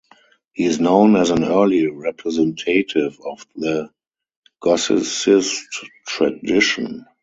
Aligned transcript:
He 0.53 0.63
is 0.65 0.79
known 0.79 1.15
as 1.15 1.29
an 1.29 1.43
early 1.43 1.85
representative 1.85 3.19
of 3.23 3.45
the 3.55 3.91
Gothicist 4.59 5.59
tradition. 6.07 7.05